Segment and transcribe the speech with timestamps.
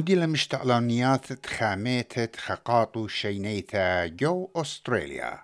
[0.00, 5.38] مودي مشتعلانيات خاميت خقاطو شينيتا جو أستراليا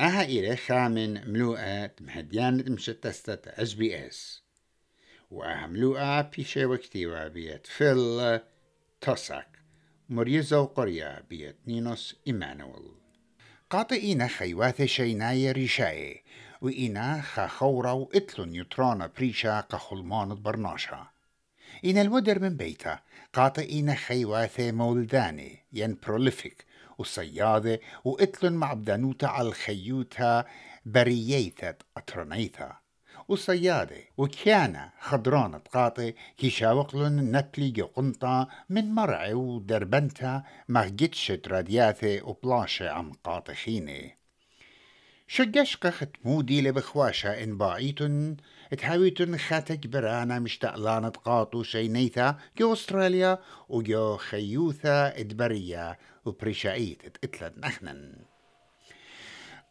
[0.00, 4.47] أها إلى خامن ملوءة مهديان مشتستة اس بي اس
[5.30, 8.40] وأهملوءة بيشي وكتيوة بيت فيل
[9.00, 9.58] توساك
[10.08, 12.92] مريزو قرية بيت نينوس إيمانويل.
[13.70, 16.22] قاطئين خيواث شيناي ريشاي
[16.60, 21.06] وإنا خاخورا وإتلون يترانا بريشا قخلمان برناشا.
[21.84, 23.00] إن الودر من بيتا
[23.32, 26.64] قاطئين خيواث مولداني ين بروليفيك
[26.98, 30.44] وصيادة وإتلن مع بدانوتا على الخيوتا
[30.86, 32.76] برييثة أترنيثا
[33.28, 44.18] وصيادة وكيانا خضرانة قاطي كيشاوقلن نبلي قنطة من مرعي ودربنتا مغجتشت رادياثي وبلاشة عم قاطخيني
[45.30, 48.36] شقشقة ختمودي لبخواشة إن باعيتن؟
[48.78, 58.12] تحاويتن خاتك برانا مشتقلانة قاطو شينيثا جو أستراليا وجو خيوثا إدبرية وبريشايت اتلد نحنن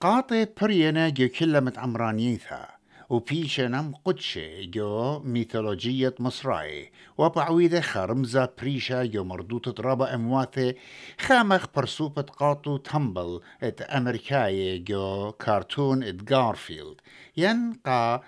[0.01, 1.73] قاطي برينا جو كلمة
[3.07, 6.91] عمرانيثا وبيشنم قدشة جو ميثولوجية مصراي.
[7.17, 10.75] وبعويدة خرمزة بريشا جو مردوطة رابا أمواثة
[11.19, 17.01] خامخ برسوبة قاطو تمبل ات أمريكاي جو كارتون ات غارفيلد.
[17.37, 18.23] ينقى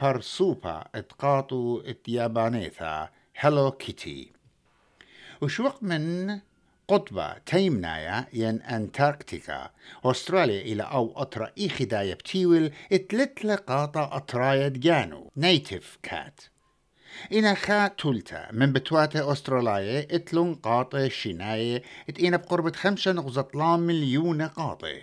[0.00, 4.32] برسوبة ات قاطو ات يابانيثا هلو كيتي.
[5.42, 6.40] وشوق من
[6.88, 9.70] قطبة تيمنايا ين أنتاركتيكا.
[10.04, 16.40] أستراليا إلى أو أطرا إيخي دايا بتيول إتلت لقاطة أطرايا جانو نيتيف كات.
[17.32, 18.48] إنا خا تولتا.
[18.52, 25.00] من بتواتا أستراليا إتلون قاطة شناية اتينا بقربة خمسة نقطة مليون قاطة.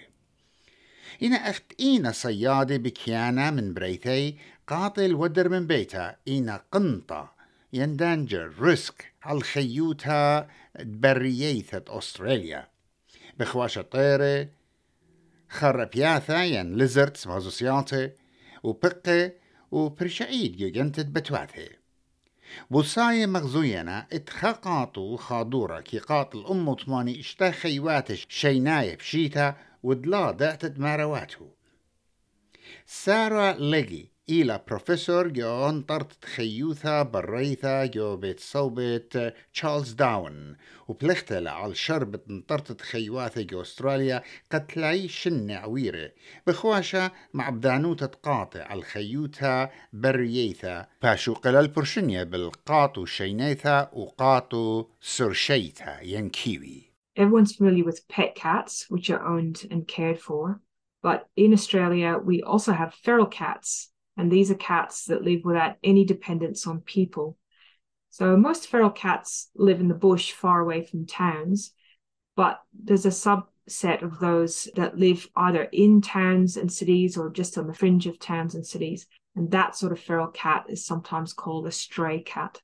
[1.23, 4.37] إنا أخت إينا صيادة بكيانا من بريثي.
[4.67, 6.15] قاطة الودر من بيتا.
[6.27, 7.42] إينا قنطة.
[7.73, 10.47] يندانجر ريسك على الخيوتها
[10.79, 12.67] برييثة أستراليا.
[13.39, 14.49] بخواشة طيرة
[15.49, 18.11] خربياثة ين ليزردز مازوسياتي
[18.63, 19.31] وبقة
[19.71, 21.69] وبرشعيد يجنتت بتواثي
[22.71, 31.47] بوصاية مغزوينا اتخاقاتو خادورة كي قاتل أمو تماني اشتا خيواتش شيناية بشيتا ودلا دعتت مارواتو.
[32.85, 40.55] سارة لقي إلى بروفيسور جو أنطرت تخيوثا بريثا جو بيت صوبت تشارلز داون
[40.87, 46.11] وبلختل على شربة انطرت تخيواثا جو أستراليا قتلاي شن عويرة.
[46.47, 50.87] بخواشا مع بدانوتة قاطع على الخيوتها برييثا.
[51.01, 59.23] باشو قلال برشنيا بالقاطو شينيثا وقاطو سرشيثا ينكيوي Everyone's familiar with pet cats, which are
[59.23, 60.61] owned and cared for.
[61.03, 65.75] But in Australia, we also have feral cats, and these are cats that live without
[65.83, 67.37] any dependence on people.
[68.09, 71.73] So most feral cats live in the bush far away from towns,
[72.35, 77.57] but there's a subset of those that live either in towns and cities or just
[77.57, 79.07] on the fringe of towns and cities.
[79.35, 82.61] And that sort of feral cat is sometimes called a stray cat.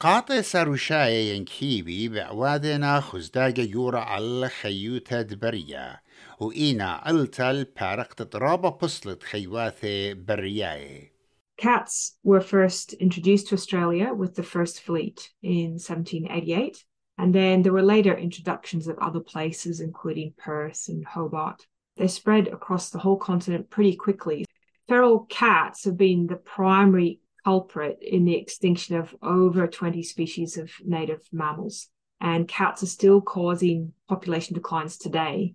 [0.00, 6.00] قاطع ساروشايا ينكيبي بعوادنا خزداجة يورا على خيوتا دبريا
[6.40, 11.12] وإينا ألتل بارقت ترابا بصلت خيواثي برياي
[11.58, 16.84] Cats were first introduced to Australia with the first fleet in 1788,
[17.18, 21.66] and then there were later introductions at other places, including Perth and Hobart.
[21.96, 24.44] They spread across the whole continent pretty quickly.
[24.88, 30.70] Feral cats have been the primary culprit in the extinction of over 20 species of
[30.84, 31.88] native mammals,
[32.20, 35.54] and cats are still causing population declines today.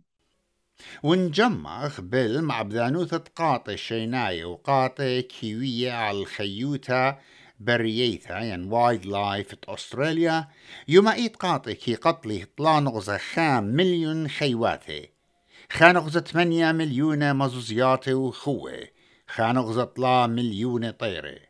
[1.03, 7.17] ونجمع خبل مع بدانوثة قاطع شيناية وقاطع كيوية على الخيوتة
[7.59, 10.47] برييثا ين وايلد لايف أستراليا
[10.87, 15.09] يوم إيت قاطع كي قتلي طلانغزة خام مليون خيواتي
[15.71, 18.87] خانغزة 8 مليون مزوزياتي وخوة
[19.27, 21.46] خانغزة طلا مليون طيرة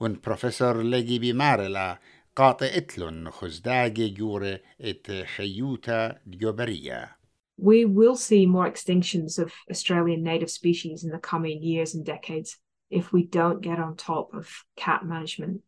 [0.00, 1.98] ون بروفيسور لقي بمارلا
[2.36, 7.16] قاطع اتلون خزداجي جورة ات خيوتا ديوبرية
[7.58, 12.58] we will see more extinctions of Australian native species in the coming years and decades
[12.90, 15.62] if we don't get on top of cat management.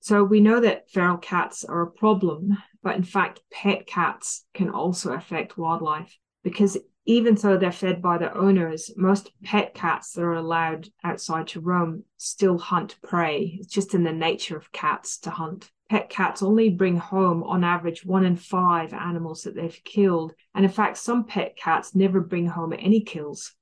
[0.00, 4.70] So we know that feral cats are a problem, but in fact, pet cats can
[4.70, 6.76] also affect wildlife because
[7.08, 11.60] even though they're fed by their owners, most pet cats that are allowed outside to
[11.60, 13.58] roam still hunt prey.
[13.60, 15.70] It's just in the nature of cats to hunt.
[15.90, 20.32] pet cats only bring home, on average, one in five animals that they've killed.
[20.54, 23.52] And in fact, some pet cats never bring home any kills.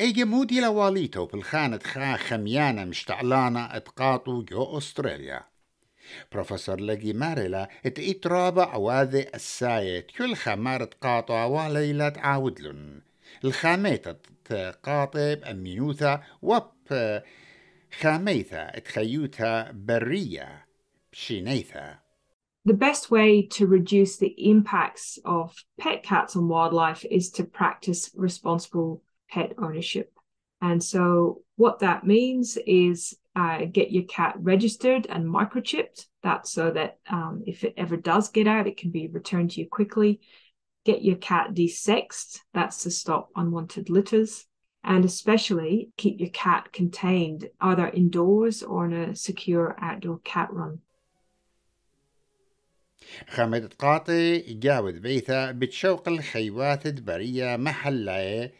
[0.00, 5.44] ايجي مودي لواليتو بالخانة خا خميانة مشتعلانة اتقاطو جو استراليا
[6.32, 13.00] بروفيسور لقي ماريلا ات رابع عواذي السايت كل خمار تقاطو وليلة عاودلن
[13.44, 14.08] الخاميت
[14.44, 16.72] تقاطب أمينوثا وب
[18.00, 20.66] خاميثا تخيوتها برية
[21.12, 22.02] بشينيثا
[22.64, 28.10] The best way to reduce the impacts of pet cats on wildlife is to practice
[28.14, 30.12] responsible pet ownership.
[30.60, 36.06] And so, what that means is uh, get your cat registered and microchipped.
[36.22, 39.60] That's so that um, if it ever does get out, it can be returned to
[39.60, 40.20] you quickly.
[40.84, 42.40] Get your cat desexed.
[42.54, 44.46] That's to stop unwanted litters.
[44.84, 50.80] And especially keep your cat contained either indoors or in a secure outdoor cat run.
[53.28, 58.50] خمد قاطي جاود بيثا بتشوق الخيوات دبرية محلة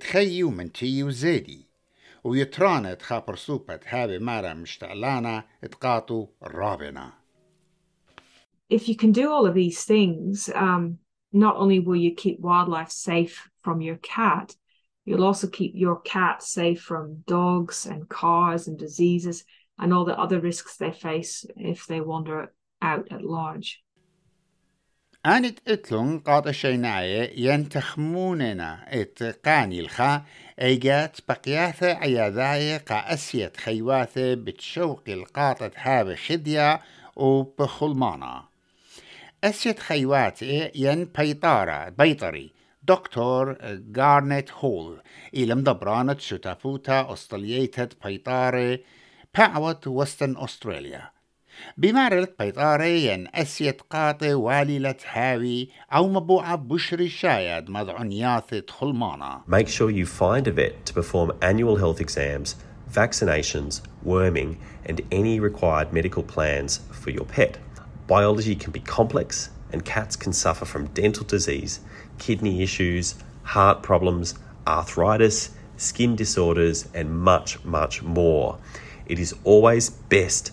[0.00, 1.66] تخيي ومنتي وزيدي
[2.24, 7.12] ويترانا تخابر سوبة هابي مارا مشتعلانا تقاطو رابنا
[8.70, 10.98] If you can do all of these things, um,
[11.32, 14.56] not only will you keep wildlife safe from your cat,
[15.04, 19.44] you'll also keep your cat safe from dogs and cars and diseases
[19.78, 23.82] and all the other risks they face if they wander out at large.
[25.25, 28.85] أنت إتلون قاط شيناية ينتخموننا.
[28.87, 30.23] إت قاني الخا
[30.61, 36.81] إيجات بقياثة عياذاية قا أسيت خيواثة بتشوق القاطة هاب خدية
[37.15, 38.43] وبخلمانا.
[39.43, 40.41] أسيت خيوات
[40.75, 42.51] ين بيطارة بيطري.
[42.83, 45.01] دكتور جارنيت هول.
[45.33, 48.79] إلى مدبرانة شتافوتا أستراليتة بيطارة.
[49.37, 51.11] باعوت وستن أستراليا.
[51.76, 60.06] بمارلة بيطاريا أسيت قاطي والي هاوي أو مبوعة بشري شايد مضعنياثة خلمانا Make sure you
[60.06, 62.56] find a vet to perform annual health exams,
[62.90, 67.58] vaccinations, worming, and any required medical plans for your pet.
[68.06, 71.80] Biology can be complex, and cats can suffer from dental disease,
[72.18, 73.14] kidney issues,
[73.54, 74.34] heart problems,
[74.66, 78.58] arthritis, skin disorders, and much, much more.
[79.06, 80.52] It is always best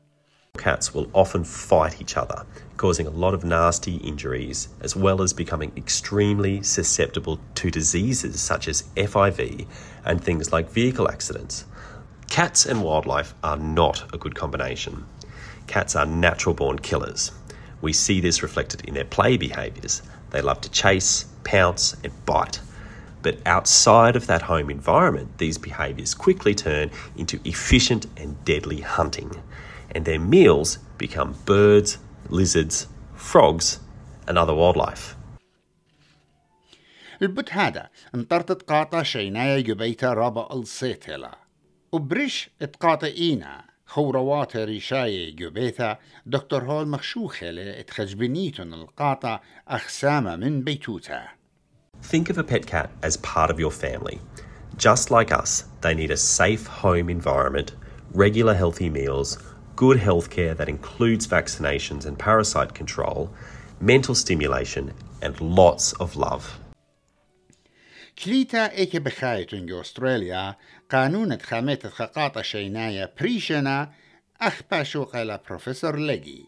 [0.61, 2.45] Cats will often fight each other,
[2.77, 8.67] causing a lot of nasty injuries, as well as becoming extremely susceptible to diseases such
[8.67, 9.65] as FIV
[10.05, 11.65] and things like vehicle accidents.
[12.29, 15.03] Cats and wildlife are not a good combination.
[15.65, 17.31] Cats are natural born killers.
[17.81, 20.03] We see this reflected in their play behaviours.
[20.29, 22.59] They love to chase, pounce, and bite.
[23.23, 29.31] But outside of that home environment, these behaviours quickly turn into efficient and deadly hunting
[29.94, 31.98] and their meals become birds,
[32.28, 33.80] lizards, frogs,
[34.26, 35.16] and other wildlife.
[37.22, 41.38] البت هذا انطرت قاطع شينايا جبيتا رابا السيتلا
[41.92, 51.28] وبريش اتقاطئينا خوروات ريشاي جبيتا دكتور هول مخشوخة اتخجبنيتن القاطع أخسامة من بيتوتا
[52.02, 54.20] Think of a pet cat as part of your family.
[54.76, 57.72] Just like us, they need a safe home environment,
[58.12, 59.38] regular healthy meals,
[59.76, 63.30] good healthcare that includes vaccinations and parasite control,
[63.80, 66.58] mental stimulation, and lots of love.
[68.24, 70.56] كليتا إيكي بخايتون جو أستراليا
[70.90, 73.92] قانون خامات خقاطة شينايا بريشنا
[74.40, 76.46] أخباشو قال بروفيسور لجي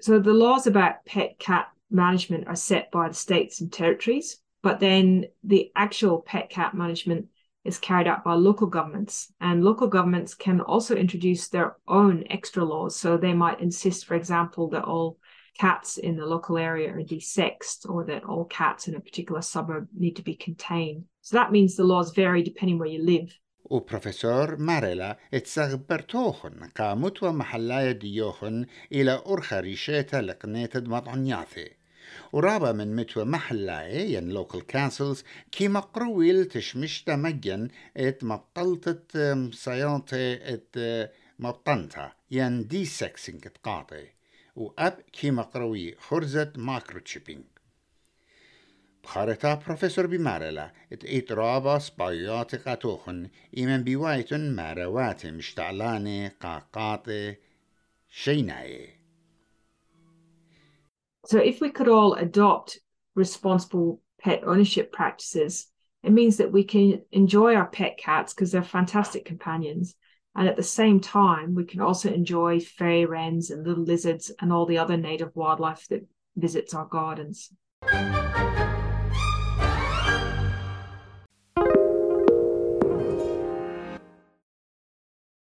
[0.00, 4.80] So the laws about pet cat management are set by the states and territories, but
[4.80, 7.26] then the actual pet cat management
[7.64, 9.32] is carried out by local governments.
[9.40, 12.96] And local governments can also introduce their own extra laws.
[12.96, 15.18] So they might insist, for example, that all
[15.58, 19.88] cats in the local area are desexed or that all cats in a particular suburb
[19.94, 21.04] need to be contained.
[21.20, 23.30] So that means the laws vary depending where you live.
[23.70, 31.70] وبروفيسور ماريلا اتسغبرتوخن قامت ومحلايا ديوخن إلى أرخى ريشيتا لقنيت مطعنياثي
[32.33, 40.75] ورابا من متوى محلاي ين لوكال كانسلز كي مقرويل تشمشتا مجن ات مبطلتت صيانتي ات
[41.39, 44.07] مبطنتا ين دي سكسنج تقاطي
[44.55, 47.43] وأب كي مقروي خرزت مايكرو تشيبينج
[49.05, 57.37] خارتا بروفيسور بمارلا ات اترابا سبايات قاتوخن إيمن بوايتن ماروات مشتعلاني قاقات
[58.09, 58.94] شيناي.
[61.25, 62.79] So if we could all adopt
[63.15, 65.67] responsible pet ownership practices,
[66.03, 69.95] it means that we can enjoy our pet cats because they're fantastic companions.
[70.35, 74.53] And at the same time, we can also enjoy fairy wrens and little lizards and
[74.53, 76.05] all the other native wildlife that
[76.35, 77.51] visits our gardens.